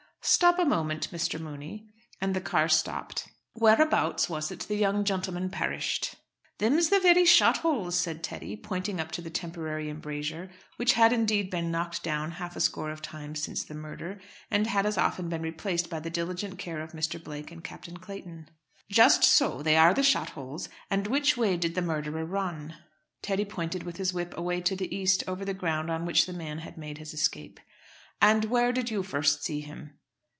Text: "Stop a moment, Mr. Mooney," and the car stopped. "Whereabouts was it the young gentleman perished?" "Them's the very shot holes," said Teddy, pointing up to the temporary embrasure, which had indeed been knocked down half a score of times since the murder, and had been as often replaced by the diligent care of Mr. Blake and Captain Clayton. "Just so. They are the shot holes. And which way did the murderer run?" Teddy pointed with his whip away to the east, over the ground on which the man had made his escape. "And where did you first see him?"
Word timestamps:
"Stop 0.23 0.59
a 0.59 0.65
moment, 0.65 1.09
Mr. 1.09 1.39
Mooney," 1.39 1.89
and 2.21 2.35
the 2.35 2.41
car 2.41 2.69
stopped. 2.69 3.27
"Whereabouts 3.53 4.29
was 4.29 4.51
it 4.51 4.59
the 4.59 4.75
young 4.75 5.03
gentleman 5.03 5.49
perished?" 5.49 6.15
"Them's 6.59 6.89
the 6.89 6.99
very 6.99 7.25
shot 7.25 7.57
holes," 7.57 7.99
said 7.99 8.21
Teddy, 8.23 8.55
pointing 8.55 8.99
up 8.99 9.09
to 9.13 9.21
the 9.23 9.31
temporary 9.31 9.89
embrasure, 9.89 10.51
which 10.77 10.93
had 10.93 11.11
indeed 11.11 11.49
been 11.49 11.71
knocked 11.71 12.03
down 12.03 12.33
half 12.33 12.55
a 12.55 12.59
score 12.59 12.91
of 12.91 13.01
times 13.01 13.41
since 13.41 13.63
the 13.63 13.73
murder, 13.73 14.21
and 14.51 14.67
had 14.67 14.83
been 14.83 14.89
as 14.89 14.95
often 14.95 15.27
replaced 15.27 15.89
by 15.89 15.99
the 15.99 16.11
diligent 16.11 16.59
care 16.59 16.81
of 16.83 16.91
Mr. 16.91 17.21
Blake 17.21 17.51
and 17.51 17.63
Captain 17.63 17.97
Clayton. 17.97 18.47
"Just 18.91 19.23
so. 19.23 19.63
They 19.63 19.75
are 19.75 19.93
the 19.95 20.03
shot 20.03 20.29
holes. 20.29 20.69
And 20.91 21.07
which 21.07 21.35
way 21.35 21.57
did 21.57 21.73
the 21.73 21.81
murderer 21.81 22.25
run?" 22.25 22.75
Teddy 23.23 23.43
pointed 23.45 23.81
with 23.81 23.97
his 23.97 24.13
whip 24.13 24.37
away 24.37 24.61
to 24.61 24.75
the 24.75 24.95
east, 24.95 25.23
over 25.27 25.43
the 25.43 25.55
ground 25.55 25.89
on 25.89 26.05
which 26.05 26.27
the 26.27 26.33
man 26.33 26.59
had 26.59 26.77
made 26.77 26.99
his 26.99 27.11
escape. 27.11 27.59
"And 28.21 28.45
where 28.45 28.71
did 28.71 28.91
you 28.91 29.01
first 29.01 29.43
see 29.43 29.61
him?" 29.61 29.97